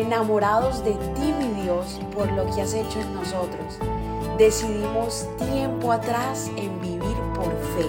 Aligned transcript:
enamorados 0.00 0.82
de 0.84 0.92
ti, 0.92 1.32
mi 1.38 1.62
Dios, 1.62 2.00
por 2.14 2.30
lo 2.32 2.46
que 2.54 2.62
has 2.62 2.74
hecho 2.74 3.00
en 3.00 3.14
nosotros. 3.14 3.78
Decidimos 4.38 5.26
tiempo 5.38 5.92
atrás 5.92 6.50
en 6.56 6.80
vivir 6.80 7.16
por 7.34 7.50
fe 7.76 7.86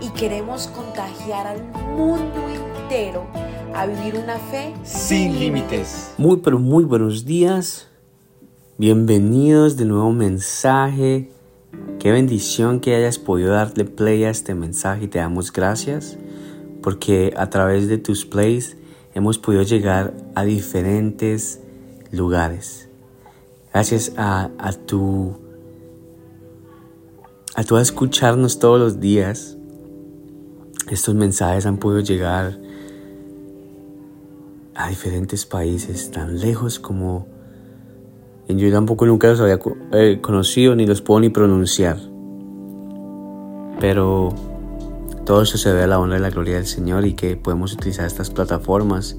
y 0.00 0.08
queremos 0.10 0.66
contagiar 0.68 1.46
al 1.46 1.62
mundo 1.96 2.40
entero 2.48 3.24
a 3.74 3.86
vivir 3.86 4.16
una 4.16 4.38
fe 4.38 4.74
sin 4.82 5.38
límites. 5.38 6.14
Muy 6.18 6.38
pero 6.38 6.58
muy 6.58 6.84
buenos 6.84 7.24
días. 7.24 7.88
Bienvenidos 8.76 9.76
de 9.76 9.84
nuevo 9.84 10.12
mensaje. 10.12 11.30
Qué 12.00 12.10
bendición 12.10 12.80
que 12.80 12.96
hayas 12.96 13.18
podido 13.18 13.52
darle 13.52 13.84
play 13.84 14.24
a 14.24 14.30
este 14.30 14.54
mensaje 14.54 15.04
y 15.04 15.08
te 15.08 15.18
damos 15.18 15.52
gracias 15.52 16.18
porque 16.82 17.32
a 17.36 17.48
través 17.48 17.88
de 17.88 17.98
tus 17.98 18.26
plays 18.26 18.76
hemos 19.14 19.38
podido 19.38 19.62
llegar 19.62 20.12
a 20.34 20.44
diferentes 20.44 21.60
lugares. 22.10 22.88
Gracias 23.72 24.12
a, 24.16 24.50
a 24.58 24.72
tu 24.72 25.36
a 27.56 27.62
tu 27.62 27.76
escucharnos 27.76 28.58
todos 28.58 28.80
los 28.80 29.00
días. 29.00 29.56
Estos 30.90 31.14
mensajes 31.14 31.66
han 31.66 31.78
podido 31.78 32.00
llegar 32.00 32.58
a 34.74 34.88
diferentes 34.88 35.46
países 35.46 36.10
tan 36.10 36.40
lejos 36.40 36.78
como 36.80 37.28
yo 38.48 38.70
tampoco 38.70 39.06
nunca 39.06 39.28
los 39.28 39.40
había 39.40 39.58
eh, 39.92 40.18
conocido 40.20 40.74
ni 40.76 40.86
los 40.86 41.00
puedo 41.00 41.20
ni 41.20 41.30
pronunciar. 41.30 41.98
Pero 43.80 44.34
todo 45.24 45.42
eso 45.42 45.58
se 45.58 45.72
ve 45.72 45.82
a 45.82 45.86
la 45.86 45.98
honra 45.98 46.18
y 46.18 46.20
la 46.20 46.30
gloria 46.30 46.56
del 46.56 46.66
Señor 46.66 47.06
y 47.06 47.14
que 47.14 47.36
podemos 47.36 47.72
utilizar 47.72 48.06
estas 48.06 48.30
plataformas 48.30 49.16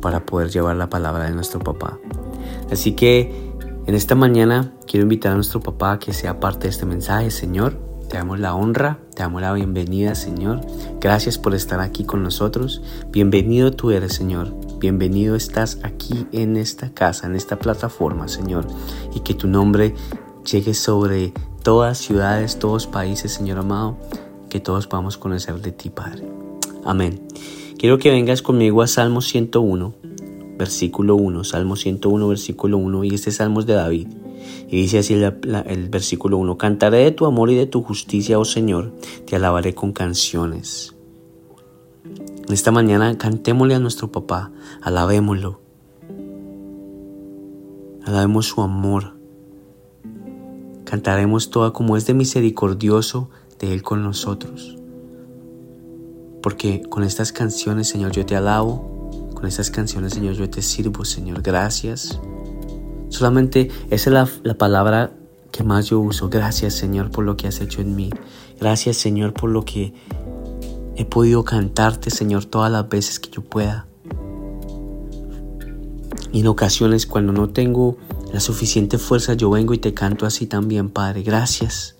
para 0.00 0.26
poder 0.26 0.50
llevar 0.50 0.76
la 0.76 0.90
palabra 0.90 1.24
de 1.24 1.30
nuestro 1.30 1.60
papá. 1.60 1.98
Así 2.70 2.92
que 2.92 3.34
en 3.86 3.94
esta 3.94 4.14
mañana 4.14 4.72
quiero 4.86 5.04
invitar 5.04 5.32
a 5.32 5.34
nuestro 5.36 5.60
papá 5.60 5.92
a 5.92 5.98
que 5.98 6.12
sea 6.12 6.40
parte 6.40 6.64
de 6.64 6.70
este 6.70 6.86
mensaje. 6.86 7.30
Señor, 7.30 7.78
te 8.08 8.18
damos 8.18 8.38
la 8.38 8.54
honra, 8.54 8.98
te 9.14 9.22
damos 9.22 9.40
la 9.40 9.52
bienvenida, 9.52 10.14
Señor. 10.14 10.60
Gracias 11.00 11.38
por 11.38 11.54
estar 11.54 11.80
aquí 11.80 12.04
con 12.04 12.22
nosotros. 12.22 12.82
Bienvenido 13.10 13.72
tú 13.72 13.90
eres, 13.90 14.12
Señor. 14.12 14.52
Bienvenido 14.78 15.36
estás 15.36 15.78
aquí 15.82 16.26
en 16.32 16.56
esta 16.56 16.92
casa, 16.92 17.26
en 17.26 17.34
esta 17.34 17.58
plataforma, 17.58 18.28
Señor. 18.28 18.66
Y 19.14 19.20
que 19.20 19.34
tu 19.34 19.48
nombre 19.48 19.94
llegue 20.44 20.74
sobre 20.74 21.32
todas 21.62 21.98
ciudades, 21.98 22.58
todos 22.58 22.86
países, 22.86 23.32
Señor 23.32 23.58
amado. 23.58 23.96
Que 24.56 24.60
todos 24.60 24.86
podamos 24.86 25.18
conocer 25.18 25.60
de 25.60 25.70
ti, 25.70 25.90
Padre. 25.90 26.26
Amén. 26.82 27.20
Quiero 27.76 27.98
que 27.98 28.10
vengas 28.10 28.40
conmigo 28.40 28.80
a 28.80 28.86
Salmo 28.86 29.20
101, 29.20 29.94
versículo 30.56 31.14
1. 31.14 31.44
Salmo 31.44 31.76
101, 31.76 32.26
versículo 32.26 32.78
1. 32.78 33.04
Y 33.04 33.14
este 33.14 33.32
Salmo 33.32 33.60
es 33.60 33.66
de 33.66 33.74
David. 33.74 34.08
Y 34.70 34.76
dice 34.80 35.00
así 35.00 35.12
el, 35.12 35.88
versículo 35.90 36.38
1, 36.38 36.56
Cantaré 36.56 37.04
de 37.04 37.10
tu 37.10 37.26
amor 37.26 37.50
y 37.50 37.54
de 37.54 37.66
tu 37.66 37.82
justicia, 37.82 38.38
oh 38.38 38.46
Señor, 38.46 38.94
te 39.26 39.36
alabaré 39.36 39.74
con 39.74 39.92
canciones. 39.92 40.96
En 42.48 42.54
esta 42.54 42.70
mañana 42.70 43.18
cantémosle 43.18 43.74
a 43.74 43.78
nuestro 43.78 44.10
papá, 44.10 44.52
alabémoslo. 44.80 45.60
Alabemos 48.06 48.46
su 48.46 48.62
amor. 48.62 49.18
Cantaremos 50.86 51.50
toda 51.50 51.74
como 51.74 51.98
es 51.98 52.06
de 52.06 52.14
misericordioso 52.14 53.28
de 53.58 53.72
Él 53.72 53.82
con 53.82 54.02
nosotros. 54.02 54.76
Porque 56.42 56.82
con 56.82 57.02
estas 57.02 57.32
canciones, 57.32 57.88
Señor, 57.88 58.12
yo 58.12 58.24
te 58.24 58.36
alabo. 58.36 59.30
Con 59.34 59.46
estas 59.46 59.70
canciones, 59.70 60.14
Señor, 60.14 60.34
yo 60.34 60.48
te 60.48 60.62
sirvo, 60.62 61.04
Señor. 61.04 61.42
Gracias. 61.42 62.18
Solamente 63.08 63.70
esa 63.90 64.10
es 64.10 64.40
la, 64.42 64.54
palabra 64.54 65.12
que 65.52 65.62
más 65.62 65.86
yo 65.86 66.00
uso. 66.00 66.28
Gracias 66.28 66.74
Señor 66.74 67.10
por 67.10 67.24
lo 67.24 67.36
que 67.36 67.46
has 67.46 67.60
hecho 67.60 67.80
en 67.80 67.96
mí. 67.96 68.10
Gracias 68.60 68.96
Señor 68.96 69.32
por 69.32 69.50
lo 69.50 69.64
que 69.64 69.94
he 70.96 71.04
podido 71.04 71.44
cantarte 71.44 72.10
Señor 72.10 72.44
todas 72.44 72.70
las 72.70 72.88
veces 72.88 73.20
que 73.20 73.30
yo 73.30 73.42
pueda. 73.42 73.86
Y 76.32 76.40
en 76.40 76.46
ocasiones 76.48 77.06
cuando 77.06 77.32
no 77.32 77.48
tengo 77.50 77.96
la 78.32 78.40
suficiente 78.40 78.98
fuerza 78.98 79.34
yo 79.34 79.50
vengo 79.50 79.72
y 79.72 79.78
te 79.78 79.94
canto 79.94 80.26
así 80.26 80.46
también 80.46 80.90
Padre. 80.90 81.22
Gracias. 81.22 81.95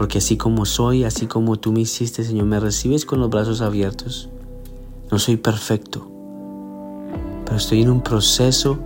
Porque 0.00 0.16
así 0.16 0.38
como 0.38 0.64
soy, 0.64 1.04
así 1.04 1.26
como 1.26 1.56
tú 1.58 1.72
me 1.72 1.80
hiciste 1.80 2.24
Señor, 2.24 2.46
me 2.46 2.58
recibes 2.58 3.04
con 3.04 3.20
los 3.20 3.28
brazos 3.28 3.60
abiertos. 3.60 4.30
No 5.10 5.18
soy 5.18 5.36
perfecto. 5.36 6.10
Pero 7.44 7.58
estoy 7.58 7.82
en 7.82 7.90
un 7.90 8.02
proceso 8.02 8.78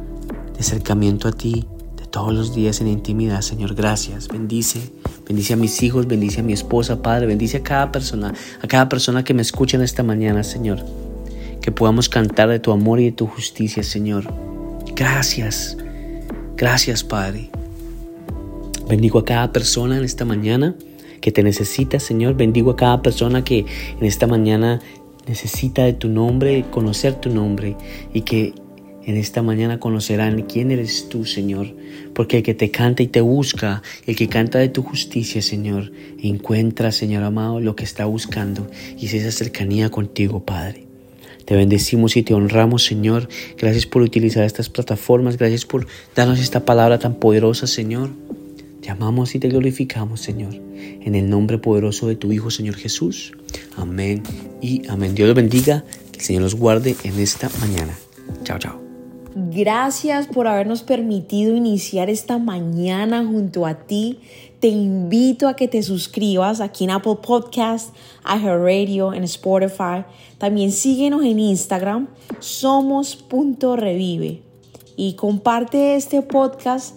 de 0.55 0.59
acercamiento 0.59 1.29
a 1.29 1.31
ti 1.31 1.67
de 1.97 2.07
todos 2.07 2.35
los 2.35 2.53
días 2.53 2.81
en 2.81 2.89
intimidad. 2.89 3.43
Señor, 3.43 3.77
gracias. 3.77 4.27
Bendice, 4.27 4.91
bendice 5.25 5.53
a 5.53 5.57
mis 5.57 5.85
hijos, 5.85 6.09
bendice 6.09 6.41
a 6.41 6.43
mi 6.43 6.53
esposa, 6.53 7.01
Padre, 7.01 7.29
bendice 7.29 7.59
a 7.59 7.63
cada 7.63 7.93
persona, 7.93 8.35
a 8.61 8.67
cada 8.67 8.89
persona 8.89 9.23
que 9.23 9.35
me 9.35 9.43
escucha 9.43 9.77
en 9.77 9.85
esta 9.85 10.03
mañana, 10.03 10.43
Señor. 10.43 10.85
Que 11.63 11.71
podamos 11.71 12.09
cantar 12.09 12.49
de 12.49 12.59
tu 12.59 12.73
amor 12.73 12.99
y 12.99 13.05
de 13.05 13.13
tu 13.13 13.29
justicia, 13.29 13.85
Señor. 13.85 14.35
Gracias. 14.97 15.77
Gracias, 16.57 17.05
Padre. 17.05 17.53
Bendigo 18.89 19.21
a 19.21 19.25
cada 19.25 19.53
persona 19.53 19.97
en 19.97 20.03
esta 20.03 20.25
mañana 20.25 20.75
que 21.25 21.33
te 21.33 21.43
necesita, 21.43 22.01
Señor. 22.01 22.37
Bendigo 22.37 22.73
a 22.73 22.77
cada 22.77 23.01
persona 23.01 23.45
que 23.45 23.65
en 23.99 24.05
esta 24.05 24.27
mañana 24.27 24.83
necesita 25.27 25.83
de 25.83 25.95
tu 25.95 26.11
nombre, 26.11 26.67
conocer 26.71 27.15
tu 27.15 27.31
nombre 27.31 27.79
y 28.13 28.21
que 28.21 28.53
en 29.07 29.17
esta 29.17 29.41
mañana 29.41 29.81
conocerán 29.81 30.43
quién 30.43 30.71
eres 30.71 31.09
tú, 31.09 31.25
Señor, 31.25 31.69
porque 32.13 32.37
el 32.37 32.43
que 32.43 32.53
te 32.53 32.71
canta 32.71 33.03
y 33.03 33.07
te 33.07 33.23
busca, 33.23 33.83
el 34.07 34.17
que 34.17 34.29
canta 34.29 34.59
de 34.59 34.69
tu 34.69 34.83
justicia, 34.83 35.41
Señor, 35.41 35.93
encuentra, 36.23 36.93
Señor 36.93 37.23
amado, 37.23 37.59
lo 37.59 37.75
que 37.75 37.85
está 37.85 38.05
buscando 38.05 38.71
y 38.99 39.07
es 39.07 39.15
esa 39.15 39.31
cercanía 39.31 39.89
contigo, 39.89 40.45
Padre. 40.45 40.85
Te 41.47 41.57
bendecimos 41.57 42.19
y 42.19 42.23
te 42.23 42.35
honramos, 42.35 42.85
Señor. 42.85 43.31
Gracias 43.57 43.87
por 43.87 44.03
utilizar 44.03 44.45
estas 44.45 44.69
plataformas, 44.69 45.39
gracias 45.39 45.65
por 45.65 45.87
darnos 46.15 46.39
esta 46.39 46.67
palabra 46.67 46.99
tan 46.99 47.15
poderosa, 47.15 47.67
Señor. 47.67 48.11
Te 48.85 48.91
amamos 48.91 49.35
y 49.35 49.39
te 49.39 49.49
glorificamos, 49.49 50.21
Señor. 50.21 50.53
En 50.55 51.15
el 51.15 51.31
nombre 51.31 51.57
poderoso 51.57 52.07
de 52.07 52.17
tu 52.17 52.33
Hijo, 52.33 52.51
Señor 52.51 52.75
Jesús. 52.75 53.33
Amén 53.79 54.23
y 54.61 54.87
amén. 54.89 55.15
Dios 55.15 55.27
los 55.27 55.35
bendiga, 55.35 55.87
que 56.13 56.19
el 56.19 56.25
Señor 56.25 56.43
los 56.43 56.55
guarde 56.55 56.95
en 57.03 57.19
esta 57.19 57.49
mañana. 57.61 57.97
Chao, 58.43 58.59
chao. 58.59 58.79
Gracias 59.35 60.27
por 60.27 60.47
habernos 60.47 60.83
permitido 60.83 61.57
iniciar 61.57 62.11
esta 62.11 62.37
mañana 62.37 63.25
junto 63.25 63.65
a 63.65 63.87
ti. 63.87 64.19
Te 64.61 64.69
invito 64.69 65.49
a 65.49 65.57
que 65.57 65.67
te 65.67 65.83
suscribas 65.83 66.61
aquí 66.61 66.85
en 66.85 66.91
Apple 66.91 67.17
Podcast, 67.27 67.95
Radio, 68.23 69.15
en 69.15 69.25
Spotify. 69.25 70.05
También 70.37 70.73
síguenos 70.73 71.25
en 71.25 71.41
Instagram, 71.41 72.09
somos.revive. 72.39 74.43
Y 74.95 75.15
comparte 75.15 75.97
este 75.97 76.21
podcast 76.21 76.97